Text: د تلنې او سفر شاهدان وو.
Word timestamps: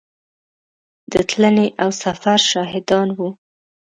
د 1.11 1.13
تلنې 1.29 1.67
او 1.83 1.89
سفر 2.03 2.39
شاهدان 2.51 3.07
وو. 3.17 3.29